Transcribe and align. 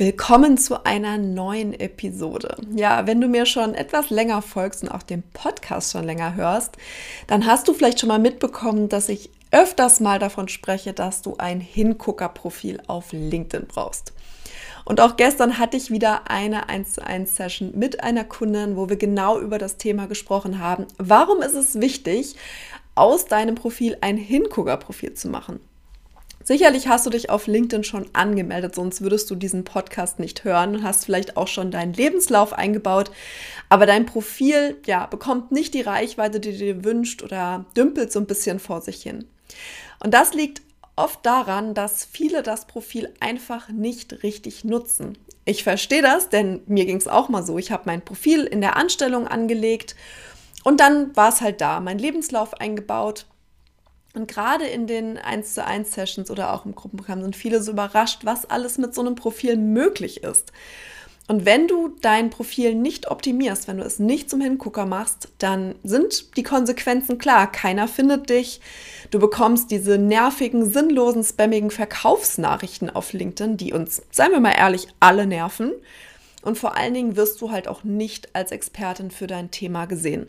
Willkommen 0.00 0.56
zu 0.56 0.86
einer 0.86 1.18
neuen 1.18 1.78
Episode. 1.78 2.56
Ja, 2.74 3.06
wenn 3.06 3.20
du 3.20 3.28
mir 3.28 3.44
schon 3.44 3.74
etwas 3.74 4.08
länger 4.08 4.40
folgst 4.40 4.82
und 4.82 4.88
auch 4.88 5.02
den 5.02 5.22
Podcast 5.34 5.92
schon 5.92 6.04
länger 6.04 6.36
hörst, 6.36 6.78
dann 7.26 7.44
hast 7.44 7.68
du 7.68 7.74
vielleicht 7.74 8.00
schon 8.00 8.08
mal 8.08 8.18
mitbekommen, 8.18 8.88
dass 8.88 9.10
ich 9.10 9.28
öfters 9.50 10.00
mal 10.00 10.18
davon 10.18 10.48
spreche, 10.48 10.94
dass 10.94 11.20
du 11.20 11.34
ein 11.36 11.60
Hingucker-Profil 11.60 12.80
auf 12.86 13.12
LinkedIn 13.12 13.66
brauchst. 13.66 14.14
Und 14.86 15.02
auch 15.02 15.18
gestern 15.18 15.58
hatte 15.58 15.76
ich 15.76 15.90
wieder 15.90 16.30
eine 16.30 16.70
1 16.70 16.94
zu 16.94 17.06
1 17.06 17.36
Session 17.36 17.72
mit 17.74 18.02
einer 18.02 18.24
Kundin, 18.24 18.76
wo 18.76 18.88
wir 18.88 18.96
genau 18.96 19.38
über 19.38 19.58
das 19.58 19.76
Thema 19.76 20.06
gesprochen 20.06 20.60
haben. 20.60 20.86
Warum 20.96 21.42
ist 21.42 21.54
es 21.54 21.78
wichtig, 21.78 22.36
aus 22.94 23.26
deinem 23.26 23.54
Profil 23.54 23.98
ein 24.00 24.16
Hingucker-Profil 24.16 25.12
zu 25.12 25.28
machen? 25.28 25.60
Sicherlich 26.50 26.88
hast 26.88 27.06
du 27.06 27.10
dich 27.10 27.30
auf 27.30 27.46
LinkedIn 27.46 27.84
schon 27.84 28.10
angemeldet, 28.12 28.74
sonst 28.74 29.02
würdest 29.02 29.30
du 29.30 29.36
diesen 29.36 29.62
Podcast 29.62 30.18
nicht 30.18 30.42
hören 30.42 30.74
und 30.74 30.82
hast 30.82 31.04
vielleicht 31.04 31.36
auch 31.36 31.46
schon 31.46 31.70
deinen 31.70 31.92
Lebenslauf 31.92 32.52
eingebaut, 32.52 33.12
aber 33.68 33.86
dein 33.86 34.04
Profil 34.04 34.76
ja 34.84 35.06
bekommt 35.06 35.52
nicht 35.52 35.74
die 35.74 35.82
Reichweite, 35.82 36.40
die 36.40 36.50
du 36.50 36.58
dir 36.58 36.84
wünscht 36.84 37.22
oder 37.22 37.66
dümpelt 37.76 38.10
so 38.10 38.18
ein 38.18 38.26
bisschen 38.26 38.58
vor 38.58 38.80
sich 38.80 39.00
hin. 39.00 39.26
Und 40.02 40.12
das 40.12 40.34
liegt 40.34 40.62
oft 40.96 41.24
daran, 41.24 41.72
dass 41.72 42.04
viele 42.04 42.42
das 42.42 42.66
Profil 42.66 43.14
einfach 43.20 43.68
nicht 43.68 44.24
richtig 44.24 44.64
nutzen. 44.64 45.16
Ich 45.44 45.62
verstehe 45.62 46.02
das, 46.02 46.30
denn 46.30 46.62
mir 46.66 46.84
ging 46.84 46.96
es 46.96 47.06
auch 47.06 47.28
mal 47.28 47.46
so. 47.46 47.58
Ich 47.58 47.70
habe 47.70 47.84
mein 47.86 48.04
Profil 48.04 48.42
in 48.42 48.60
der 48.60 48.74
Anstellung 48.74 49.28
angelegt 49.28 49.94
und 50.64 50.80
dann 50.80 51.14
war 51.14 51.28
es 51.28 51.42
halt 51.42 51.60
da, 51.60 51.78
mein 51.78 52.00
Lebenslauf 52.00 52.54
eingebaut 52.54 53.26
und 54.14 54.26
gerade 54.26 54.66
in 54.66 54.86
den 54.86 55.18
1 55.18 55.54
zu 55.54 55.64
1 55.64 55.92
Sessions 55.92 56.30
oder 56.30 56.52
auch 56.52 56.66
im 56.66 56.74
Gruppenprogramm 56.74 57.22
sind 57.22 57.36
viele 57.36 57.62
so 57.62 57.72
überrascht, 57.72 58.20
was 58.24 58.48
alles 58.48 58.78
mit 58.78 58.94
so 58.94 59.00
einem 59.02 59.14
Profil 59.14 59.56
möglich 59.56 60.22
ist. 60.24 60.52
Und 61.28 61.44
wenn 61.44 61.68
du 61.68 61.94
dein 62.00 62.28
Profil 62.28 62.74
nicht 62.74 63.08
optimierst, 63.08 63.68
wenn 63.68 63.76
du 63.76 63.84
es 63.84 64.00
nicht 64.00 64.28
zum 64.28 64.40
Hingucker 64.40 64.84
machst, 64.84 65.28
dann 65.38 65.76
sind 65.84 66.36
die 66.36 66.42
Konsequenzen 66.42 67.18
klar. 67.18 67.52
Keiner 67.52 67.86
findet 67.86 68.30
dich. 68.30 68.60
Du 69.12 69.20
bekommst 69.20 69.70
diese 69.70 69.96
nervigen, 69.96 70.68
sinnlosen, 70.68 71.22
spammigen 71.22 71.70
Verkaufsnachrichten 71.70 72.90
auf 72.90 73.12
LinkedIn, 73.12 73.56
die 73.56 73.72
uns, 73.72 74.02
seien 74.10 74.32
wir 74.32 74.40
mal 74.40 74.56
ehrlich, 74.58 74.88
alle 74.98 75.24
nerven. 75.24 75.70
Und 76.42 76.58
vor 76.58 76.76
allen 76.76 76.94
Dingen 76.94 77.14
wirst 77.14 77.40
du 77.40 77.52
halt 77.52 77.68
auch 77.68 77.84
nicht 77.84 78.34
als 78.34 78.50
Expertin 78.50 79.12
für 79.12 79.28
dein 79.28 79.52
Thema 79.52 79.84
gesehen. 79.84 80.26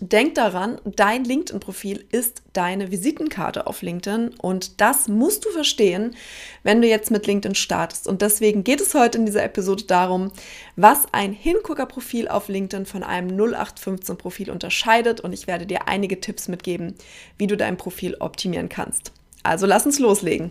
Denk 0.00 0.34
daran, 0.34 0.80
dein 0.84 1.24
LinkedIn-Profil 1.24 2.04
ist 2.10 2.42
deine 2.52 2.90
Visitenkarte 2.90 3.68
auf 3.68 3.80
LinkedIn 3.80 4.30
und 4.42 4.80
das 4.80 5.06
musst 5.06 5.44
du 5.44 5.50
verstehen, 5.50 6.16
wenn 6.64 6.82
du 6.82 6.88
jetzt 6.88 7.12
mit 7.12 7.28
LinkedIn 7.28 7.54
startest. 7.54 8.08
Und 8.08 8.20
deswegen 8.20 8.64
geht 8.64 8.80
es 8.80 8.94
heute 8.94 9.18
in 9.18 9.26
dieser 9.26 9.44
Episode 9.44 9.84
darum, 9.84 10.32
was 10.74 11.06
ein 11.12 11.32
Hingucker-Profil 11.32 12.26
auf 12.26 12.48
LinkedIn 12.48 12.86
von 12.86 13.04
einem 13.04 13.36
0815-Profil 13.36 14.50
unterscheidet 14.50 15.20
und 15.20 15.32
ich 15.32 15.46
werde 15.46 15.64
dir 15.64 15.86
einige 15.86 16.20
Tipps 16.20 16.48
mitgeben, 16.48 16.94
wie 17.38 17.46
du 17.46 17.56
dein 17.56 17.76
Profil 17.76 18.16
optimieren 18.18 18.68
kannst. 18.68 19.12
Also 19.44 19.64
lass 19.66 19.86
uns 19.86 20.00
loslegen. 20.00 20.50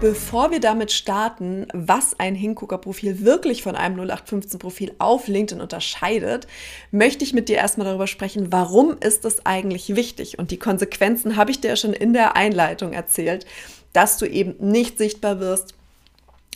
Bevor 0.00 0.50
wir 0.50 0.60
damit 0.60 0.92
starten, 0.92 1.66
was 1.74 2.18
ein 2.18 2.34
Hingucker-Profil 2.34 3.22
wirklich 3.22 3.62
von 3.62 3.76
einem 3.76 4.00
0815-Profil 4.00 4.94
auf 4.98 5.28
LinkedIn 5.28 5.60
unterscheidet, 5.60 6.46
möchte 6.90 7.22
ich 7.22 7.34
mit 7.34 7.50
dir 7.50 7.58
erstmal 7.58 7.86
darüber 7.86 8.06
sprechen, 8.06 8.50
warum 8.50 8.96
ist 8.98 9.26
es 9.26 9.44
eigentlich 9.44 9.94
wichtig? 9.96 10.38
Und 10.38 10.52
die 10.52 10.58
Konsequenzen 10.58 11.36
habe 11.36 11.50
ich 11.50 11.60
dir 11.60 11.76
schon 11.76 11.92
in 11.92 12.14
der 12.14 12.34
Einleitung 12.34 12.94
erzählt, 12.94 13.44
dass 13.92 14.16
du 14.16 14.24
eben 14.24 14.54
nicht 14.58 14.96
sichtbar 14.96 15.38
wirst, 15.38 15.74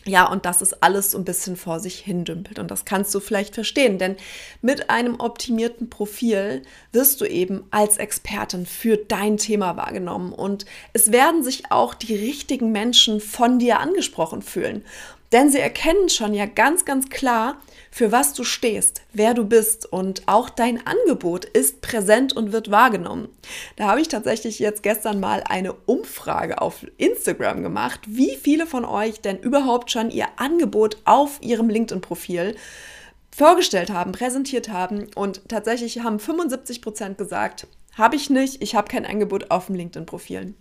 ja, 0.07 0.27
und 0.31 0.45
dass 0.45 0.61
es 0.61 0.75
alles 0.83 1.13
so 1.13 1.19
ein 1.19 1.25
bisschen 1.25 1.57
vor 1.57 1.81
sich 1.81 1.99
hin 1.99 2.25
dümpelt. 2.25 2.59
Und 2.59 2.71
das 2.71 2.85
kannst 2.85 3.15
du 3.15 3.21
vielleicht 3.21 3.55
verstehen, 3.55 3.99
denn 3.99 4.17
mit 4.61 4.91
einem 4.91 5.19
optimierten 5.19 5.89
Profil 5.89 6.63
wirst 6.93 7.21
du 7.21 7.25
eben 7.25 7.65
als 7.71 7.97
Expertin 7.97 8.67
für 8.67 8.97
dein 8.97 9.39
Thema 9.39 9.77
wahrgenommen. 9.77 10.33
Und 10.33 10.67
es 10.93 11.11
werden 11.11 11.43
sich 11.43 11.71
auch 11.71 11.95
die 11.95 12.15
richtigen 12.15 12.71
Menschen 12.71 13.21
von 13.21 13.59
dir 13.59 13.81
angesprochen 13.81 14.43
fühlen. 14.43 14.85
Denn 15.35 15.51
sie 15.51 15.59
erkennen 15.59 16.09
schon 16.09 16.33
ja 16.33 16.47
ganz, 16.47 16.85
ganz 16.85 17.09
klar, 17.09 17.61
für 17.91 18.13
was 18.13 18.35
du 18.35 18.45
stehst, 18.45 19.03
wer 19.13 19.35
du 19.35 19.45
bist 19.45 19.85
und 19.85 20.23
auch 20.27 20.49
dein 20.49 20.87
Angebot 20.87 21.45
ist 21.45 21.81
präsent 21.81 22.37
und 22.37 22.53
wird 22.53 22.71
wahrgenommen. 22.71 23.29
Da 23.75 23.89
habe 23.89 24.01
ich 24.01 24.07
tatsächlich 24.07 24.61
jetzt 24.61 24.85
gestern 24.85 25.19
mal 25.19 25.43
eine 25.49 25.73
Umfrage 25.73 26.63
auf 26.63 26.87
Instagram 26.99 27.65
gemacht, 27.65 28.03
wie 28.07 28.37
viele 28.37 28.65
von 28.65 28.85
euch 28.85 29.23
denn 29.23 29.41
überhaupt 29.41 29.91
schon 29.91 30.13
ihr 30.13 30.29
Angebot 30.37 30.99
auf 31.05 31.41
ihrem 31.43 31.69
LinkedIn-Profil 31.69 32.55
vorgestellt 33.37 33.91
haben, 33.91 34.13
präsentiert 34.13 34.69
haben 34.69 35.09
und 35.17 35.49
tatsächlich 35.49 35.99
haben 36.05 36.21
75 36.21 36.81
Prozent 36.81 37.19
gesagt, 37.19 37.67
habe 37.99 38.15
ich 38.15 38.31
nicht, 38.31 38.63
ich 38.63 38.77
habe 38.77 38.87
kein 38.87 39.05
Angebot 39.05 39.51
auf 39.51 39.67
dem 39.67 39.75
LinkedIn-Profil. 39.75 40.55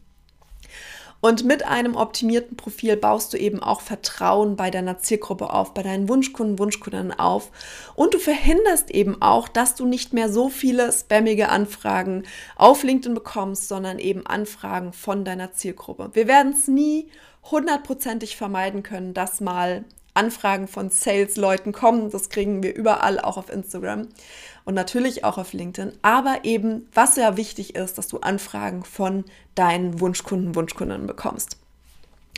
Und 1.23 1.45
mit 1.45 1.65
einem 1.65 1.95
optimierten 1.95 2.57
Profil 2.57 2.97
baust 2.97 3.31
du 3.31 3.37
eben 3.37 3.63
auch 3.63 3.79
Vertrauen 3.79 4.57
bei 4.57 4.69
deiner 4.69 4.97
Zielgruppe 4.97 5.53
auf, 5.53 5.73
bei 5.73 5.81
deinen 5.81 6.09
Wunschkunden, 6.09 6.59
Wunschkundinnen 6.59 7.17
auf. 7.17 7.49
Und 7.95 8.13
du 8.13 8.19
verhinderst 8.19 8.91
eben 8.91 9.21
auch, 9.21 9.47
dass 9.47 9.75
du 9.75 9.85
nicht 9.85 10.11
mehr 10.11 10.27
so 10.27 10.49
viele 10.49 10.91
spammige 10.91 11.47
Anfragen 11.47 12.23
auf 12.57 12.83
LinkedIn 12.83 13.13
bekommst, 13.13 13.69
sondern 13.69 13.99
eben 13.99 14.27
Anfragen 14.27 14.91
von 14.91 15.23
deiner 15.23 15.53
Zielgruppe. 15.53 16.09
Wir 16.11 16.27
werden 16.27 16.51
es 16.51 16.67
nie 16.67 17.07
hundertprozentig 17.49 18.35
vermeiden 18.35 18.83
können, 18.83 19.13
dass 19.13 19.39
mal 19.39 19.85
Anfragen 20.15 20.67
von 20.67 20.89
Sales-Leuten 20.89 21.71
kommen. 21.71 22.09
Das 22.09 22.29
kriegen 22.29 22.63
wir 22.63 22.75
überall, 22.75 23.17
auch 23.21 23.37
auf 23.37 23.49
Instagram 23.49 24.09
und 24.65 24.73
natürlich 24.73 25.23
auch 25.23 25.37
auf 25.37 25.53
LinkedIn. 25.53 25.93
Aber 26.01 26.39
eben, 26.43 26.87
was 26.93 27.15
ja 27.15 27.37
wichtig 27.37 27.75
ist, 27.75 27.97
dass 27.97 28.07
du 28.07 28.19
Anfragen 28.19 28.83
von 28.83 29.25
deinen 29.55 29.99
Wunschkunden, 29.99 30.55
Wunschkundinnen 30.55 31.07
bekommst. 31.07 31.57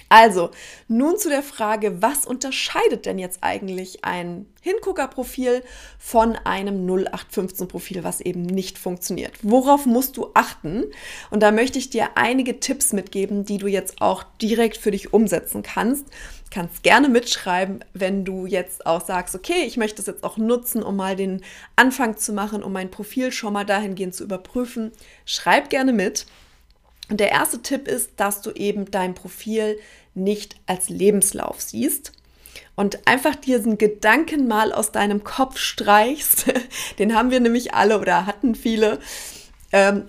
Also, 0.08 0.52
nun 0.88 1.18
zu 1.18 1.30
der 1.30 1.41
Frage, 1.41 2.02
was 2.02 2.28
unterscheidet 2.28 3.08
denn 3.08 3.18
jetzt 3.18 3.40
eigentlich 3.41 4.06
ein 4.06 4.46
Hingucker-Profil 4.62 5.63
von 5.97 6.36
einem 6.36 6.86
0815-Profil, 6.86 8.04
was 8.04 8.22
eben 8.22 8.44
nicht 8.44 8.77
funktioniert? 8.77 9.33
Worauf 9.42 9.88
musst 9.88 10.18
du 10.18 10.30
achten? 10.36 10.83
Und 11.31 11.42
da 11.42 11.51
möchte 11.51 11.80
ich 11.80 11.89
dir 11.89 12.10
einige 12.16 12.60
Tipps 12.60 12.94
mitgeben, 12.94 13.45
die 13.45 13.57
du 13.57 13.68
jetzt 13.68 14.00
auch 14.00 14.24
direkt 14.42 14.77
für 14.77 14.92
dich 14.92 15.12
umsetzen 15.12 15.63
kannst. 15.63 16.06
Kannst 16.51 16.83
gerne 16.83 17.09
mitschreiben, 17.09 17.83
wenn 17.94 18.24
du 18.24 18.45
jetzt 18.45 18.86
auch 18.86 19.06
sagst, 19.06 19.36
okay, 19.36 19.63
ich 19.65 19.77
möchte 19.77 20.01
es 20.01 20.07
jetzt 20.07 20.24
auch 20.24 20.38
nutzen, 20.38 20.83
um 20.83 20.95
mal 20.95 21.15
den 21.15 21.42
Anfang 21.75 22.18
zu 22.18 22.33
machen, 22.33 22.63
um 22.63 22.71
mein 22.71 22.92
Profil 22.92 23.31
schon 23.31 23.53
mal 23.53 23.65
dahingehend 23.65 24.15
zu 24.15 24.24
überprüfen. 24.24 24.92
Schreib 25.25 25.69
gerne 25.69 25.92
mit. 25.92 26.25
Und 27.09 27.19
der 27.19 27.31
erste 27.31 27.62
Tipp 27.62 27.88
ist, 27.88 28.12
dass 28.18 28.42
du 28.42 28.51
eben 28.51 28.89
dein 28.89 29.13
Profil 29.13 29.77
nicht 30.13 30.56
als 30.65 30.89
Lebenslauf 30.89 31.62
siehst 31.62 32.13
und 32.75 33.07
einfach 33.07 33.36
diesen 33.36 33.77
Gedanken 33.77 34.48
mal 34.48 34.71
aus 34.71 34.91
deinem 34.91 35.24
Kopf 35.24 35.57
streichst. 35.57 36.45
Den 37.00 37.15
haben 37.15 37.31
wir 37.31 37.39
nämlich 37.39 37.74
alle 37.74 38.00
oder 38.00 38.25
hatten 38.25 38.56
viele, 38.56 39.00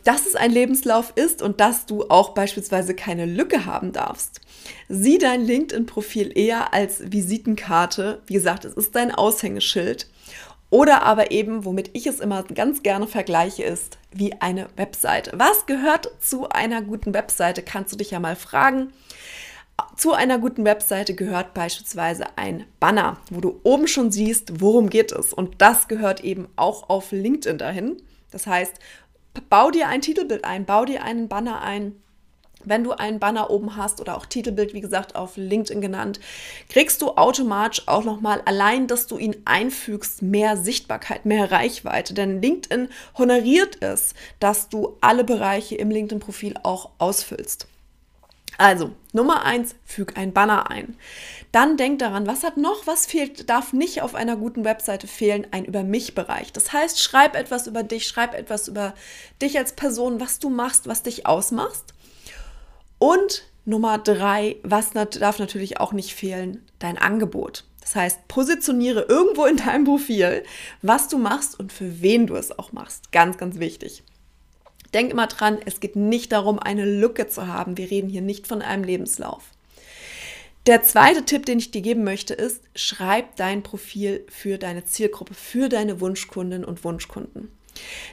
dass 0.04 0.26
es 0.26 0.36
ein 0.36 0.52
Lebenslauf 0.52 1.12
ist 1.16 1.42
und 1.42 1.60
dass 1.60 1.86
du 1.86 2.04
auch 2.08 2.34
beispielsweise 2.34 2.94
keine 2.94 3.26
Lücke 3.26 3.66
haben 3.66 3.90
darfst. 3.92 4.40
Sieh 4.88 5.18
dein 5.18 5.44
LinkedIn-Profil 5.44 6.36
eher 6.38 6.72
als 6.72 7.10
Visitenkarte. 7.10 8.22
Wie 8.26 8.34
gesagt, 8.34 8.64
es 8.64 8.74
ist 8.74 8.94
dein 8.94 9.12
Aushängeschild. 9.12 10.06
Oder 10.70 11.02
aber 11.02 11.30
eben, 11.30 11.64
womit 11.64 11.90
ich 11.94 12.06
es 12.06 12.20
immer 12.20 12.42
ganz 12.42 12.82
gerne 12.82 13.06
vergleiche, 13.06 13.64
ist 13.64 13.98
wie 14.12 14.34
eine 14.40 14.68
Webseite. 14.76 15.32
Was 15.34 15.66
gehört 15.66 16.10
zu 16.20 16.48
einer 16.48 16.82
guten 16.82 17.12
Webseite? 17.14 17.62
Kannst 17.62 17.92
du 17.92 17.96
dich 17.96 18.12
ja 18.12 18.20
mal 18.20 18.36
fragen. 18.36 18.92
Zu 19.96 20.12
einer 20.12 20.38
guten 20.38 20.64
Webseite 20.64 21.14
gehört 21.14 21.54
beispielsweise 21.54 22.24
ein 22.36 22.64
Banner, 22.80 23.18
wo 23.30 23.40
du 23.40 23.60
oben 23.62 23.88
schon 23.88 24.10
siehst, 24.10 24.60
worum 24.60 24.90
geht 24.90 25.12
es. 25.12 25.32
Und 25.32 25.56
das 25.58 25.88
gehört 25.88 26.22
eben 26.22 26.48
auch 26.56 26.88
auf 26.88 27.12
LinkedIn 27.12 27.58
dahin. 27.58 27.96
Das 28.30 28.46
heißt, 28.46 28.74
bau 29.48 29.70
dir 29.70 29.88
ein 29.88 30.00
Titelbild 30.00 30.44
ein, 30.44 30.64
bau 30.64 30.84
dir 30.84 31.02
einen 31.02 31.28
Banner 31.28 31.62
ein, 31.62 31.96
wenn 32.64 32.84
du 32.84 32.92
einen 32.92 33.20
Banner 33.20 33.50
oben 33.50 33.76
hast 33.76 34.00
oder 34.00 34.16
auch 34.16 34.26
Titelbild, 34.26 34.74
wie 34.74 34.80
gesagt, 34.80 35.14
auf 35.14 35.36
LinkedIn 35.36 35.80
genannt, 35.80 36.20
kriegst 36.68 37.00
du 37.00 37.12
automatisch 37.12 37.86
auch 37.86 38.04
nochmal 38.04 38.42
allein, 38.44 38.86
dass 38.88 39.06
du 39.06 39.18
ihn 39.18 39.36
einfügst, 39.44 40.22
mehr 40.22 40.56
Sichtbarkeit, 40.56 41.24
mehr 41.24 41.52
Reichweite. 41.52 42.12
Denn 42.12 42.42
LinkedIn 42.42 42.88
honoriert 43.16 43.82
es, 43.82 44.14
dass 44.40 44.68
du 44.68 44.96
alle 45.00 45.24
Bereiche 45.24 45.76
im 45.76 45.90
LinkedIn-Profil 45.90 46.54
auch 46.64 46.90
ausfüllst. 46.98 47.68
Also, 48.58 48.92
Nummer 49.12 49.44
eins, 49.44 49.74
füg 49.84 50.16
ein 50.16 50.32
Banner 50.32 50.70
ein. 50.70 50.96
Dann 51.52 51.76
denk 51.76 51.98
daran, 51.98 52.26
was 52.26 52.42
hat 52.42 52.56
noch, 52.56 52.86
was 52.86 53.06
fehlt, 53.06 53.48
darf 53.50 53.72
nicht 53.72 54.02
auf 54.02 54.14
einer 54.14 54.36
guten 54.36 54.64
Webseite 54.64 55.06
fehlen, 55.06 55.46
ein 55.50 55.64
Über 55.64 55.82
mich-Bereich. 55.82 56.52
Das 56.52 56.72
heißt, 56.72 57.02
schreib 57.02 57.34
etwas 57.36 57.66
über 57.66 57.82
dich, 57.82 58.06
schreib 58.06 58.34
etwas 58.34 58.68
über 58.68 58.94
dich 59.40 59.58
als 59.58 59.72
Person, 59.72 60.20
was 60.20 60.38
du 60.38 60.50
machst, 60.50 60.86
was 60.86 61.02
dich 61.02 61.26
ausmachst. 61.26 61.94
Und 62.98 63.44
Nummer 63.64 63.98
drei, 63.98 64.56
was 64.62 64.94
nat 64.94 65.20
darf 65.20 65.38
natürlich 65.38 65.80
auch 65.80 65.92
nicht 65.92 66.14
fehlen, 66.14 66.64
dein 66.78 66.98
Angebot. 66.98 67.64
Das 67.80 67.94
heißt, 67.94 68.28
positioniere 68.28 69.02
irgendwo 69.08 69.44
in 69.44 69.56
deinem 69.56 69.84
Profil, 69.84 70.44
was 70.82 71.08
du 71.08 71.18
machst 71.18 71.58
und 71.58 71.72
für 71.72 72.00
wen 72.00 72.26
du 72.26 72.36
es 72.36 72.56
auch 72.58 72.72
machst. 72.72 73.12
Ganz, 73.12 73.38
ganz 73.38 73.58
wichtig. 73.58 74.02
Denk 74.94 75.10
immer 75.10 75.26
dran, 75.26 75.58
es 75.64 75.80
geht 75.80 75.96
nicht 75.96 76.32
darum, 76.32 76.58
eine 76.58 76.84
Lücke 76.84 77.28
zu 77.28 77.46
haben. 77.46 77.76
Wir 77.76 77.90
reden 77.90 78.08
hier 78.08 78.22
nicht 78.22 78.46
von 78.46 78.62
einem 78.62 78.84
Lebenslauf. 78.84 79.42
Der 80.66 80.82
zweite 80.82 81.24
Tipp, 81.24 81.46
den 81.46 81.58
ich 81.58 81.70
dir 81.70 81.80
geben 81.80 82.02
möchte, 82.02 82.34
ist, 82.34 82.60
schreib 82.74 83.36
dein 83.36 83.62
Profil 83.62 84.26
für 84.28 84.58
deine 84.58 84.84
Zielgruppe, 84.84 85.34
für 85.34 85.68
deine 85.68 86.00
Wunschkundinnen 86.00 86.64
und 86.64 86.82
Wunschkunden. 86.82 87.52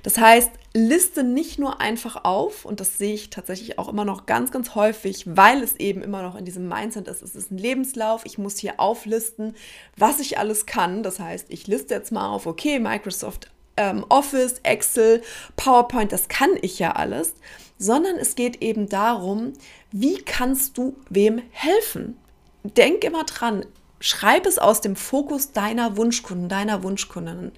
Das 0.04 0.18
heißt, 0.18 0.52
liste 0.74 1.24
nicht 1.24 1.58
nur 1.58 1.82
einfach 1.82 2.26
auf, 2.26 2.66
und 2.66 2.80
das 2.80 2.98
sehe 2.98 3.14
ich 3.14 3.30
tatsächlich 3.30 3.80
auch 3.80 3.90
immer 3.90 4.06
noch 4.06 4.26
ganz, 4.26 4.52
ganz 4.52 4.76
häufig, 4.76 5.24
weil 5.26 5.64
es 5.64 5.78
eben 5.78 6.04
immer 6.04 6.22
noch 6.22 6.36
in 6.36 6.46
diesem 6.46 6.68
Mindset 6.68 7.08
ist, 7.08 7.22
es 7.22 7.36
ist 7.36 7.52
ein 7.52 7.58
Lebenslauf, 7.58 8.26
ich 8.26 8.38
muss 8.38 8.58
hier 8.58 8.80
auflisten, 8.80 9.56
was 9.98 10.20
ich 10.20 10.38
alles 10.38 10.66
kann. 10.66 11.02
Das 11.02 11.20
heißt, 11.20 11.48
ich 11.50 11.68
liste 11.68 11.94
jetzt 11.94 12.12
mal 12.12 12.28
auf, 12.28 12.46
okay, 12.46 12.80
Microsoft 12.80 13.50
ähm, 13.78 14.06
Office, 14.10 14.56
Excel, 14.64 15.22
PowerPoint, 15.56 16.12
das 16.12 16.28
kann 16.28 16.52
ich 16.62 16.80
ja 16.80 16.92
alles, 16.94 17.34
sondern 17.78 18.18
es 18.18 18.36
geht 18.36 18.62
eben 18.62 18.90
darum, 18.90 19.54
wie 19.92 20.22
kannst 20.22 20.78
du 20.78 20.96
wem 21.10 21.42
helfen? 21.52 22.18
Denk 22.64 23.04
immer 23.04 23.24
dran, 23.26 23.66
Schreib 24.06 24.46
es 24.46 24.58
aus 24.58 24.82
dem 24.82 24.98
Fokus 24.98 25.54
deiner 25.54 25.96
Wunschkunden, 25.96 26.50
deiner 26.50 26.84
Wunschkundinnen. 26.84 27.54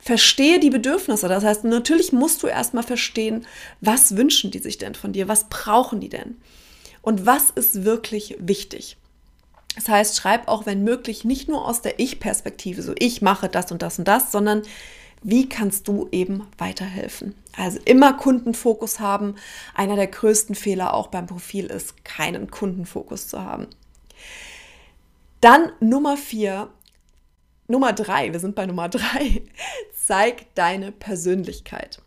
Verstehe 0.00 0.58
die 0.58 0.70
Bedürfnisse. 0.70 1.28
Das 1.28 1.44
heißt, 1.44 1.62
natürlich 1.62 2.12
musst 2.12 2.42
du 2.42 2.48
erstmal 2.48 2.82
verstehen, 2.82 3.46
was 3.80 4.16
wünschen 4.16 4.50
die 4.50 4.58
sich 4.58 4.76
denn 4.76 4.96
von 4.96 5.12
dir? 5.12 5.28
Was 5.28 5.44
brauchen 5.48 6.00
die 6.00 6.08
denn? 6.08 6.38
Und 7.00 7.26
was 7.26 7.50
ist 7.50 7.84
wirklich 7.84 8.34
wichtig? 8.40 8.96
Das 9.76 9.88
heißt, 9.88 10.16
schreib 10.16 10.48
auch, 10.48 10.66
wenn 10.66 10.82
möglich, 10.82 11.22
nicht 11.22 11.48
nur 11.48 11.64
aus 11.64 11.80
der 11.80 12.00
Ich-Perspektive, 12.00 12.82
so 12.82 12.92
ich 12.98 13.22
mache 13.22 13.48
das 13.48 13.70
und 13.70 13.80
das 13.80 13.96
und 13.96 14.08
das, 14.08 14.32
sondern 14.32 14.62
wie 15.24 15.48
kannst 15.48 15.88
du 15.88 16.06
eben 16.12 16.46
weiterhelfen? 16.58 17.34
Also 17.56 17.80
immer 17.86 18.12
Kundenfokus 18.12 19.00
haben. 19.00 19.36
Einer 19.74 19.96
der 19.96 20.06
größten 20.06 20.54
Fehler 20.54 20.92
auch 20.92 21.06
beim 21.06 21.26
Profil 21.26 21.66
ist, 21.66 22.04
keinen 22.04 22.50
Kundenfokus 22.50 23.28
zu 23.28 23.42
haben. 23.42 23.66
Dann 25.40 25.72
Nummer 25.80 26.18
vier, 26.18 26.68
Nummer 27.68 27.94
drei, 27.94 28.34
wir 28.34 28.40
sind 28.40 28.54
bei 28.54 28.66
Nummer 28.66 28.90
drei, 28.90 29.42
zeig 30.06 30.54
deine 30.54 30.92
Persönlichkeit. 30.92 32.02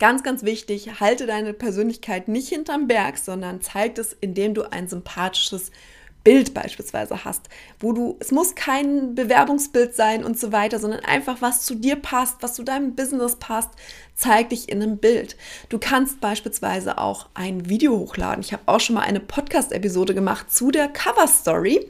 Ganz, 0.00 0.24
ganz 0.24 0.42
wichtig, 0.42 1.00
halte 1.00 1.26
deine 1.26 1.54
Persönlichkeit 1.54 2.26
nicht 2.26 2.48
hinterm 2.48 2.88
Berg, 2.88 3.18
sondern 3.18 3.62
zeig 3.62 3.98
es, 3.98 4.12
indem 4.12 4.52
du 4.52 4.70
ein 4.70 4.88
sympathisches 4.88 5.70
Bild 6.26 6.54
beispielsweise 6.54 7.24
hast, 7.24 7.48
wo 7.78 7.92
du, 7.92 8.16
es 8.18 8.32
muss 8.32 8.56
kein 8.56 9.14
Bewerbungsbild 9.14 9.94
sein 9.94 10.24
und 10.24 10.36
so 10.36 10.50
weiter, 10.50 10.80
sondern 10.80 11.04
einfach 11.04 11.40
was 11.40 11.62
zu 11.62 11.76
dir 11.76 11.94
passt, 11.94 12.38
was 12.40 12.54
zu 12.54 12.64
deinem 12.64 12.96
Business 12.96 13.36
passt, 13.36 13.70
zeig 14.16 14.48
dich 14.48 14.68
in 14.68 14.82
einem 14.82 14.98
Bild. 14.98 15.36
Du 15.68 15.78
kannst 15.78 16.20
beispielsweise 16.20 16.98
auch 16.98 17.28
ein 17.34 17.68
Video 17.68 17.96
hochladen. 17.96 18.42
Ich 18.42 18.52
habe 18.52 18.64
auch 18.66 18.80
schon 18.80 18.96
mal 18.96 19.02
eine 19.02 19.20
Podcast-Episode 19.20 20.14
gemacht 20.14 20.52
zu 20.52 20.72
der 20.72 20.88
Cover 20.88 21.28
Story. 21.28 21.88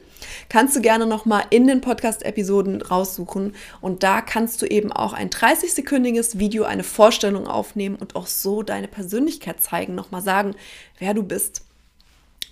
Kannst 0.49 0.75
du 0.75 0.81
gerne 0.81 1.07
noch 1.07 1.25
mal 1.25 1.43
in 1.49 1.65
den 1.65 1.81
Podcast-Episoden 1.81 2.83
raussuchen 2.83 3.55
und 3.81 4.03
da 4.03 4.21
kannst 4.21 4.61
du 4.61 4.67
eben 4.67 4.91
auch 4.91 5.13
ein 5.13 5.31
30-sekündiges 5.31 6.37
Video, 6.37 6.63
eine 6.63 6.83
Vorstellung 6.83 7.47
aufnehmen 7.47 7.95
und 7.95 8.15
auch 8.15 8.27
so 8.27 8.61
deine 8.61 8.87
Persönlichkeit 8.87 9.61
zeigen, 9.61 9.95
noch 9.95 10.11
mal 10.11 10.21
sagen, 10.21 10.53
wer 10.99 11.15
du 11.15 11.23
bist. 11.23 11.63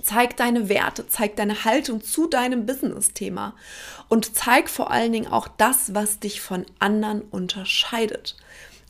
Zeig 0.02 0.36
deine 0.38 0.70
Werte, 0.70 1.08
zeig 1.08 1.36
deine 1.36 1.64
Haltung 1.64 2.04
zu 2.04 2.28
deinem 2.28 2.66
Business-Thema 2.66 3.56
und 4.10 4.36
zeig 4.36 4.70
vor 4.70 4.92
allen 4.92 5.12
Dingen 5.12 5.32
auch 5.32 5.48
das, 5.48 5.94
was 5.94 6.20
dich 6.20 6.42
von 6.42 6.66
anderen 6.80 7.22
unterscheidet. 7.22 8.36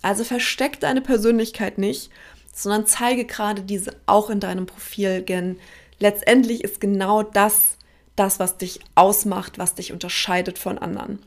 Also 0.02 0.24
versteck 0.24 0.80
deine 0.80 1.02
Persönlichkeit 1.02 1.78
nicht, 1.78 2.10
sondern 2.54 2.88
zeige 2.88 3.26
gerade 3.26 3.62
diese 3.62 3.96
auch 4.06 4.30
in 4.30 4.40
deinem 4.40 4.66
Profil, 4.66 5.22
denn 5.22 5.60
letztendlich 6.00 6.64
ist 6.64 6.82
genau 6.82 7.24
das 7.24 7.78
das, 8.16 8.40
was 8.40 8.58
dich 8.58 8.80
ausmacht, 8.96 9.58
was 9.58 9.76
dich 9.76 9.92
unterscheidet 9.92 10.58
von 10.58 10.78
anderen. 10.78 11.20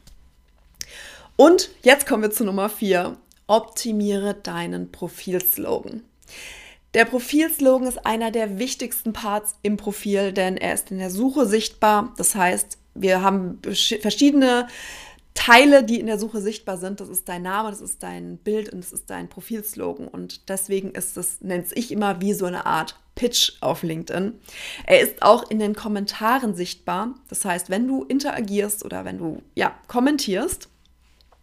Und 1.37 1.71
jetzt 1.83 2.07
kommen 2.07 2.23
wir 2.23 2.31
zu 2.31 2.45
Nummer 2.45 2.69
vier. 2.69 3.17
Optimiere 3.47 4.35
deinen 4.35 4.91
Profilslogan. 4.91 6.03
Der 6.95 7.05
Profilslogan 7.05 7.87
ist 7.87 8.07
einer 8.07 8.31
der 8.31 8.59
wichtigsten 8.59 9.13
Parts 9.13 9.55
im 9.63 9.77
Profil, 9.77 10.33
denn 10.33 10.57
er 10.57 10.75
ist 10.75 10.91
in 10.91 10.99
der 10.99 11.11
Suche 11.11 11.47
sichtbar. 11.47 12.15
Das 12.17 12.35
heißt, 12.35 12.79
wir 12.95 13.23
haben 13.23 13.61
verschiedene 14.01 14.69
Teile, 15.35 15.85
die 15.85 16.01
in 16.01 16.07
der 16.07 16.19
Suche 16.19 16.41
sichtbar 16.41 16.79
sind. 16.79 17.01
Das 17.01 17.09
ist 17.09 17.29
dein 17.29 17.43
Name, 17.43 17.71
das 17.71 17.81
ist 17.81 18.03
dein 18.03 18.39
Bild 18.39 18.73
und 18.73 18.83
das 18.83 18.93
ist 18.93 19.11
dein 19.11 19.29
Profilslogan. 19.29 20.09
Und 20.09 20.49
deswegen 20.49 20.91
ist 20.93 21.17
es, 21.17 21.41
nennt 21.41 21.69
ich 21.75 21.93
immer 21.93 22.21
wie 22.21 22.33
so 22.33 22.47
eine 22.47 22.67
Art 22.67 22.99
Pitch 23.15 23.53
auf 23.61 23.83
LinkedIn. 23.83 24.33
Er 24.87 25.01
ist 25.01 25.23
auch 25.23 25.51
in 25.51 25.59
den 25.59 25.75
Kommentaren 25.75 26.55
sichtbar. 26.55 27.15
Das 27.29 27.45
heißt, 27.45 27.69
wenn 27.69 27.87
du 27.87 28.05
interagierst 28.05 28.85
oder 28.85 29.05
wenn 29.05 29.19
du 29.19 29.43
ja 29.55 29.75
kommentierst, 29.89 30.69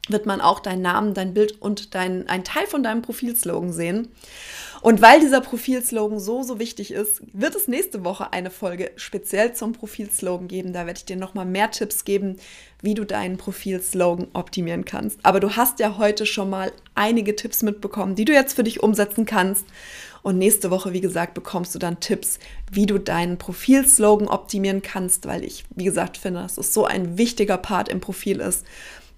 wird 0.09 0.25
man 0.25 0.41
auch 0.41 0.59
deinen 0.59 0.81
Namen, 0.81 1.13
dein 1.13 1.33
Bild 1.33 1.61
und 1.61 1.95
dein, 1.95 2.27
ein 2.27 2.43
Teil 2.43 2.67
von 2.67 2.83
deinem 2.83 3.01
Profilslogan 3.01 3.73
sehen. 3.73 4.09
Und 4.85 5.01
weil 5.01 5.19
dieser 5.19 5.41
Profilslogan 5.41 6.19
so, 6.19 6.43
so 6.43 6.59
wichtig 6.59 6.91
ist, 6.91 7.23
wird 7.33 7.55
es 7.55 7.67
nächste 7.67 8.05
Woche 8.05 8.31
eine 8.33 8.51
Folge 8.51 8.91
speziell 8.97 9.51
zum 9.53 9.73
Profilslogan 9.73 10.47
geben. 10.47 10.73
Da 10.73 10.85
werde 10.85 10.99
ich 10.99 11.05
dir 11.05 11.15
nochmal 11.15 11.47
mehr 11.47 11.71
Tipps 11.71 12.05
geben, 12.05 12.37
wie 12.83 12.93
du 12.93 13.03
deinen 13.03 13.37
Profilslogan 13.37 14.27
optimieren 14.33 14.85
kannst. 14.85 15.19
Aber 15.23 15.39
du 15.39 15.55
hast 15.55 15.79
ja 15.79 15.97
heute 15.97 16.27
schon 16.27 16.51
mal 16.51 16.71
einige 16.93 17.35
Tipps 17.35 17.63
mitbekommen, 17.63 18.13
die 18.13 18.25
du 18.25 18.33
jetzt 18.33 18.53
für 18.53 18.63
dich 18.63 18.83
umsetzen 18.83 19.25
kannst. 19.25 19.65
Und 20.21 20.37
nächste 20.37 20.69
Woche, 20.69 20.93
wie 20.93 21.01
gesagt, 21.01 21.33
bekommst 21.33 21.73
du 21.73 21.79
dann 21.79 21.99
Tipps, 21.99 22.37
wie 22.71 22.85
du 22.85 22.99
deinen 22.99 23.39
Profilslogan 23.39 24.27
optimieren 24.27 24.83
kannst, 24.83 25.25
weil 25.25 25.43
ich, 25.43 25.65
wie 25.71 25.85
gesagt, 25.85 26.15
finde, 26.15 26.41
dass 26.41 26.59
es 26.59 26.75
so 26.75 26.85
ein 26.85 27.17
wichtiger 27.17 27.57
Part 27.57 27.89
im 27.89 28.01
Profil 28.01 28.39
ist 28.39 28.63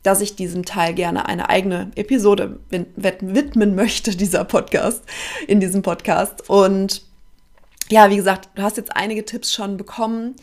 dass 0.04 0.22
ich 0.22 0.36
diesem 0.36 0.66
Teil 0.66 0.94
gerne 0.94 1.28
eine 1.28 1.50
eigene 1.50 1.92
Episode 1.96 2.60
widmen 2.70 3.76
möchte, 3.76 4.12
dieser 4.18 4.44
Podcast, 4.44 5.04
in 5.48 5.60
diesem 5.60 5.82
Podcast. 5.82 6.50
Und 6.50 7.04
ja, 7.90 8.10
wie 8.10 8.18
gesagt, 8.18 8.50
du 8.56 8.62
hast 8.62 8.78
jetzt 8.78 8.96
einige 8.96 9.26
Tipps 9.26 9.54
schon 9.54 9.78
bekommen. 9.78 10.36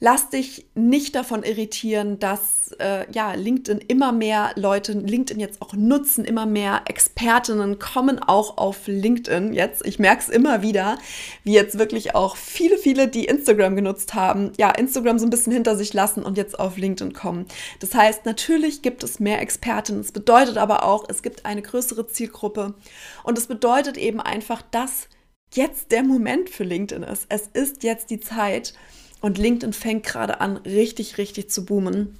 Lass 0.00 0.30
dich 0.30 0.66
nicht 0.76 1.16
davon 1.16 1.42
irritieren, 1.42 2.20
dass 2.20 2.70
äh, 2.78 3.10
ja, 3.10 3.34
LinkedIn 3.34 3.80
immer 3.88 4.12
mehr 4.12 4.52
Leute 4.54 4.92
LinkedIn 4.92 5.40
jetzt 5.40 5.60
auch 5.60 5.72
nutzen, 5.72 6.24
immer 6.24 6.46
mehr 6.46 6.82
Expertinnen 6.86 7.80
kommen 7.80 8.20
auch 8.20 8.58
auf 8.58 8.86
LinkedIn 8.86 9.52
jetzt. 9.52 9.84
Ich 9.84 9.98
merke 9.98 10.22
es 10.22 10.28
immer 10.28 10.62
wieder, 10.62 10.98
wie 11.42 11.52
jetzt 11.52 11.80
wirklich 11.80 12.14
auch 12.14 12.36
viele, 12.36 12.78
viele, 12.78 13.08
die 13.08 13.24
Instagram 13.24 13.74
genutzt 13.74 14.14
haben, 14.14 14.52
ja, 14.56 14.70
Instagram 14.70 15.18
so 15.18 15.26
ein 15.26 15.30
bisschen 15.30 15.52
hinter 15.52 15.76
sich 15.76 15.92
lassen 15.92 16.22
und 16.22 16.36
jetzt 16.36 16.60
auf 16.60 16.76
LinkedIn 16.76 17.12
kommen. 17.12 17.46
Das 17.80 17.92
heißt, 17.92 18.24
natürlich 18.24 18.82
gibt 18.82 19.02
es 19.02 19.18
mehr 19.18 19.40
Expertinnen. 19.40 20.00
Es 20.00 20.12
bedeutet 20.12 20.58
aber 20.58 20.84
auch, 20.84 21.06
es 21.08 21.22
gibt 21.22 21.44
eine 21.44 21.62
größere 21.62 22.06
Zielgruppe. 22.06 22.74
Und 23.24 23.36
es 23.36 23.48
bedeutet 23.48 23.96
eben 23.96 24.20
einfach, 24.20 24.62
dass 24.62 25.08
jetzt 25.54 25.90
der 25.90 26.04
Moment 26.04 26.50
für 26.50 26.64
LinkedIn 26.64 27.02
ist. 27.02 27.26
Es 27.28 27.48
ist 27.48 27.82
jetzt 27.82 28.10
die 28.10 28.20
Zeit 28.20 28.74
und 29.20 29.38
LinkedIn 29.38 29.72
fängt 29.72 30.04
gerade 30.04 30.40
an, 30.40 30.58
richtig, 30.58 31.18
richtig 31.18 31.50
zu 31.50 31.64
boomen. 31.64 32.18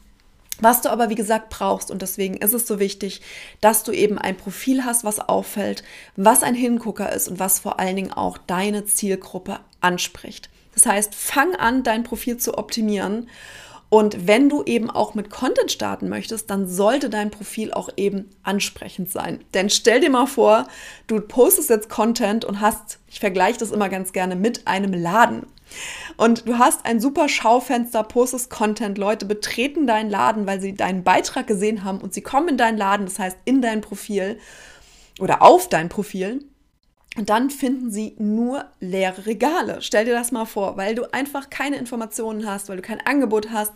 Was 0.61 0.83
du 0.83 0.91
aber, 0.91 1.09
wie 1.09 1.15
gesagt, 1.15 1.51
brauchst, 1.51 1.91
und 1.91 2.03
deswegen 2.03 2.37
ist 2.39 2.53
es 2.53 2.67
so 2.67 2.81
wichtig, 2.81 3.21
dass 3.61 3.85
du 3.85 3.93
eben 3.93 4.19
ein 4.19 4.37
Profil 4.37 4.85
hast, 4.85 5.05
was 5.05 5.21
auffällt, 5.21 5.85
was 6.17 6.43
ein 6.43 6.57
Hingucker 6.57 7.13
ist 7.13 7.29
und 7.29 7.39
was 7.39 7.61
vor 7.61 7.79
allen 7.79 7.95
Dingen 7.95 8.13
auch 8.13 8.39
deine 8.39 8.85
Zielgruppe 8.85 9.61
anspricht. 9.81 10.51
Das 10.75 10.87
heißt, 10.87 11.15
fang 11.15 11.55
an, 11.55 11.85
dein 11.85 12.03
Profil 12.03 12.39
zu 12.39 12.59
optimieren. 12.59 13.29
Und 13.91 14.27
wenn 14.27 14.51
du 14.51 14.63
eben 14.65 14.91
auch 14.91 15.15
mit 15.15 15.31
Content 15.31 15.73
starten 15.73 16.09
möchtest, 16.09 16.51
dann 16.51 16.69
sollte 16.69 17.09
dein 17.09 17.31
Profil 17.31 17.73
auch 17.73 17.89
eben 17.97 18.29
ansprechend 18.43 19.11
sein. 19.11 19.41
Denn 19.55 19.71
stell 19.71 20.01
dir 20.01 20.11
mal 20.11 20.27
vor, 20.27 20.69
du 21.07 21.21
postest 21.21 21.71
jetzt 21.71 21.89
Content 21.89 22.45
und 22.45 22.61
hast, 22.61 22.99
ich 23.09 23.19
vergleiche 23.19 23.59
das 23.59 23.71
immer 23.71 23.89
ganz 23.89 24.13
gerne 24.13 24.37
mit 24.37 24.67
einem 24.67 24.93
Laden. 24.93 25.47
Und 26.17 26.47
du 26.49 26.59
hast 26.59 26.85
ein 26.85 27.01
super 27.01 27.29
Schaufenster, 27.29 28.03
postest 28.03 28.51
Content, 28.51 28.99
Leute 28.99 29.25
betreten 29.25 29.87
deinen 29.87 30.11
Laden, 30.11 30.47
weil 30.47 30.61
sie 30.61 30.75
deinen 30.75 31.03
Beitrag 31.03 31.47
gesehen 31.47 31.85
haben 31.85 31.99
und 31.99 32.13
sie 32.13 32.23
kommen 32.23 32.49
in 32.49 32.57
deinen 32.57 32.79
Laden, 32.79 33.07
das 33.07 33.19
heißt 33.19 33.39
in 33.45 33.63
dein 33.63 33.81
Profil 33.81 34.39
oder 35.19 35.43
auf 35.43 35.69
dein 35.69 35.89
Profil. 35.89 36.45
Und 37.19 37.31
dann 37.31 37.51
finden 37.51 37.91
sie 37.91 38.15
nur 38.19 38.67
leere 38.79 39.27
Regale. 39.27 39.83
Stell 39.83 40.05
dir 40.05 40.15
das 40.15 40.31
mal 40.31 40.45
vor, 40.45 40.77
weil 40.77 40.95
du 40.95 41.13
einfach 41.13 41.51
keine 41.51 41.75
Informationen 41.75 42.49
hast, 42.49 42.69
weil 42.69 42.77
du 42.77 42.83
kein 42.83 43.05
Angebot 43.05 43.51
hast, 43.51 43.73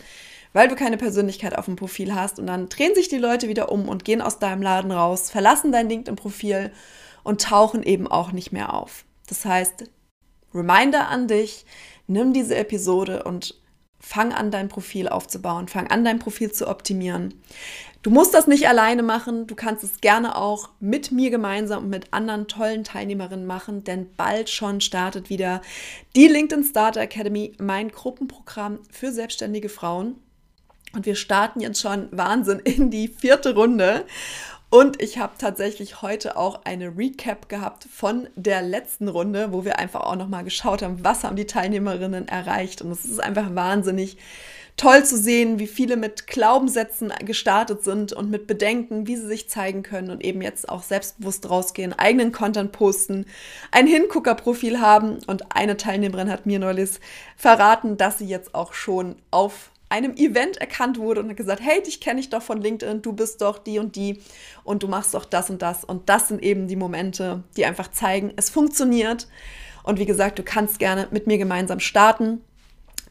weil 0.53 0.69
du 0.69 0.77
keine 0.77 0.97
Persönlichkeit 0.97 1.59
auf 1.59 1.65
dem 1.65 1.75
Profil 1.75 2.15
hast. 2.15 2.39
Und 2.39 2.47
dann 2.47 2.69
drehen 2.69 2.95
sich 2.95 3.09
die 3.09 3.19
Leute 3.19 3.49
wieder 3.49 3.73
um 3.73 3.89
und 3.89 4.05
gehen 4.05 4.23
aus 4.23 4.39
deinem 4.39 4.63
Laden 4.63 4.93
raus, 4.93 5.29
verlassen 5.29 5.73
dein 5.73 5.89
LinkedIn-Profil 5.89 6.71
und 7.25 7.43
tauchen 7.43 7.83
eben 7.83 8.07
auch 8.07 8.31
nicht 8.31 8.53
mehr 8.53 8.75
auf. 8.75 9.05
Das 9.27 9.45
heißt, 9.45 9.91
Reminder 10.55 11.09
an 11.09 11.27
dich, 11.27 11.67
nimm 12.07 12.33
diese 12.33 12.55
Episode 12.55 13.25
und 13.25 13.61
fang 14.03 14.33
an, 14.33 14.51
dein 14.51 14.69
Profil 14.69 15.09
aufzubauen, 15.09 15.69
fang 15.69 15.87
an, 15.87 16.05
dein 16.05 16.19
Profil 16.19 16.53
zu 16.53 16.69
optimieren. 16.69 17.35
Du 18.03 18.11
musst 18.11 18.35
das 18.35 18.49
nicht 18.49 18.67
alleine 18.67 19.05
machen, 19.05 19.47
du 19.47 19.55
kannst 19.55 19.85
es 19.85 20.01
gerne 20.01 20.37
auch 20.37 20.71
mit 20.81 21.13
mir 21.13 21.31
gemeinsam 21.31 21.85
und 21.85 21.91
mit 21.91 22.13
anderen 22.13 22.49
tollen 22.49 22.83
Teilnehmerinnen 22.83 23.47
machen, 23.47 23.85
denn 23.85 24.09
bald 24.17 24.51
schon 24.51 24.81
startet 24.81 25.31
wieder 25.31 25.63
die 26.17 26.27
LinkedIn 26.27 26.65
Starter 26.65 27.01
Academy, 27.01 27.53
mein 27.61 27.91
Gruppenprogramm 27.91 28.81
für 28.91 29.13
selbstständige 29.13 29.69
Frauen. 29.69 30.17
Und 30.95 31.07
wir 31.07 31.15
starten 31.15 31.61
jetzt 31.61 31.81
schon 31.81 32.09
Wahnsinn 32.11 32.59
in 32.59 32.91
die 32.91 33.07
vierte 33.09 33.55
Runde. 33.55 34.05
Und 34.73 35.03
ich 35.03 35.19
habe 35.19 35.35
tatsächlich 35.37 36.01
heute 36.01 36.39
auch 36.39 36.63
eine 36.65 36.97
Recap 36.97 37.51
gehabt 37.51 37.87
von 37.93 38.31
der 38.37 38.63
letzten 38.63 39.07
Runde, 39.09 39.53
wo 39.53 39.67
wir 39.67 39.79
einfach 39.79 40.01
auch 40.01 40.17
nochmal 40.17 40.45
geschaut 40.45 40.81
haben, 40.81 41.05
was 41.05 41.25
haben 41.25 41.37
die 41.37 41.47
Teilnehmerinnen 41.47 42.27
erreicht. 42.27 42.81
Und 42.81 42.91
es 42.91 43.05
ist 43.05 43.23
einfach 43.23 43.55
wahnsinnig 43.55 44.17
toll 44.79 45.05
zu 45.05 45.19
sehen, 45.19 45.59
wie 45.59 45.67
viele 45.67 45.99
mit 45.99 46.27
Glaubenssätzen 46.27 47.13
gestartet 47.23 47.85
sind 47.85 48.15
und 48.15 48.31
mit 48.31 48.47
Bedenken, 48.47 49.07
wie 49.07 49.17
sie 49.17 49.27
sich 49.27 49.51
zeigen 49.51 49.83
können 49.83 50.11
und 50.11 50.25
eben 50.25 50.41
jetzt 50.41 50.67
auch 50.71 50.83
selbstbewusst 50.83 51.51
rausgehen, 51.51 51.93
eigenen 51.93 52.33
Content 52.33 52.73
posten, 52.73 53.27
ein 53.73 53.87
Hinguckerprofil 53.87 54.81
haben. 54.81 55.19
Und 55.27 55.55
eine 55.55 55.77
Teilnehmerin 55.77 56.31
hat 56.31 56.47
mir 56.47 56.59
neulich 56.59 56.93
verraten, 57.37 57.99
dass 57.99 58.17
sie 58.17 58.27
jetzt 58.27 58.55
auch 58.55 58.73
schon 58.73 59.17
auf 59.31 59.72
einem 59.93 60.17
Event 60.17 60.57
erkannt 60.57 60.99
wurde 60.99 61.21
und 61.21 61.29
hat 61.29 61.37
gesagt, 61.37 61.61
hey, 61.63 61.83
dich 61.83 62.01
kenne 62.01 62.19
ich 62.19 62.31
doch 62.31 62.41
von 62.41 62.63
LinkedIn, 62.63 63.03
du 63.03 63.13
bist 63.13 63.43
doch 63.43 63.59
die 63.59 63.79
und 63.79 63.95
die 63.95 64.21
und 64.65 64.83
du 64.83 64.89
machst 64.89 65.13
doch 65.13 65.27
das 65.27 65.51
und 65.51 65.61
das. 65.61 65.85
Und 65.85 66.09
das 66.09 66.29
sind 66.29 66.43
eben 66.43 66.67
die 66.67 66.77
Momente, 66.77 67.43
die 67.59 67.67
einfach 67.67 67.91
zeigen, 67.91 68.33
es 68.37 68.49
funktioniert. 68.49 69.29
Und 69.83 69.99
wie 69.99 70.07
gesagt, 70.07 70.39
du 70.39 70.43
kannst 70.43 70.79
gerne 70.79 71.09
mit 71.11 71.27
mir 71.27 71.37
gemeinsam 71.37 71.79
starten. 71.79 72.41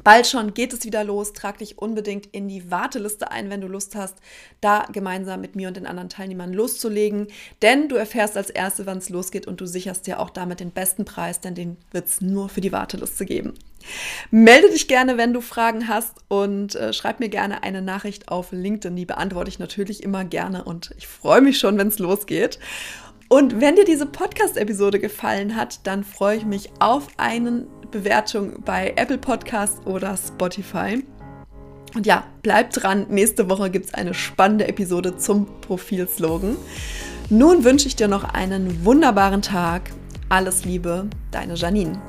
Bald 0.03 0.27
schon 0.27 0.53
geht 0.53 0.73
es 0.73 0.83
wieder 0.83 1.03
los. 1.03 1.33
Trag 1.33 1.57
dich 1.59 1.77
unbedingt 1.77 2.27
in 2.27 2.47
die 2.47 2.71
Warteliste 2.71 3.31
ein, 3.31 3.49
wenn 3.49 3.61
du 3.61 3.67
Lust 3.67 3.95
hast, 3.95 4.15
da 4.59 4.85
gemeinsam 4.91 5.41
mit 5.41 5.55
mir 5.55 5.67
und 5.67 5.77
den 5.77 5.85
anderen 5.85 6.09
Teilnehmern 6.09 6.53
loszulegen. 6.53 7.27
Denn 7.61 7.89
du 7.89 7.95
erfährst 7.95 8.37
als 8.37 8.49
Erste, 8.49 8.85
wann 8.85 8.97
es 8.97 9.09
losgeht 9.09 9.47
und 9.47 9.61
du 9.61 9.65
sicherst 9.65 10.07
dir 10.07 10.19
auch 10.19 10.29
damit 10.29 10.59
den 10.59 10.71
besten 10.71 11.05
Preis, 11.05 11.39
denn 11.39 11.55
den 11.55 11.77
wird 11.91 12.07
es 12.07 12.21
nur 12.21 12.49
für 12.49 12.61
die 12.61 12.71
Warteliste 12.71 13.25
geben. 13.25 13.53
Melde 14.29 14.69
dich 14.69 14.87
gerne, 14.87 15.17
wenn 15.17 15.33
du 15.33 15.41
Fragen 15.41 15.87
hast 15.87 16.15
und 16.27 16.75
äh, 16.75 16.93
schreib 16.93 17.19
mir 17.19 17.29
gerne 17.29 17.63
eine 17.63 17.81
Nachricht 17.81 18.29
auf 18.29 18.51
LinkedIn. 18.51 18.95
Die 18.95 19.05
beantworte 19.05 19.49
ich 19.49 19.59
natürlich 19.59 20.03
immer 20.03 20.23
gerne 20.23 20.63
und 20.63 20.91
ich 20.97 21.07
freue 21.07 21.41
mich 21.41 21.57
schon, 21.57 21.77
wenn 21.77 21.87
es 21.87 21.99
losgeht. 21.99 22.59
Und 23.27 23.61
wenn 23.61 23.77
dir 23.77 23.85
diese 23.85 24.05
Podcast-Episode 24.05 24.99
gefallen 24.99 25.55
hat, 25.55 25.87
dann 25.87 26.03
freue 26.03 26.35
ich 26.35 26.45
mich 26.45 26.69
auf 26.79 27.07
eine 27.15 27.65
Bewertung 27.91 28.53
bei 28.63 28.93
Apple 28.95 29.17
Podcast 29.17 29.85
oder 29.85 30.15
Spotify. 30.17 31.03
Und 31.93 32.05
ja, 32.05 32.23
bleib 32.41 32.71
dran. 32.71 33.05
Nächste 33.09 33.49
Woche 33.49 33.69
gibt 33.69 33.87
es 33.87 33.93
eine 33.93 34.13
spannende 34.13 34.67
Episode 34.67 35.17
zum 35.17 35.47
Profilslogan. 35.61 36.55
Nun 37.29 37.63
wünsche 37.63 37.87
ich 37.87 37.95
dir 37.95 38.07
noch 38.07 38.23
einen 38.23 38.85
wunderbaren 38.85 39.41
Tag. 39.41 39.91
Alles 40.29 40.65
Liebe, 40.65 41.07
deine 41.31 41.55
Janine. 41.55 42.01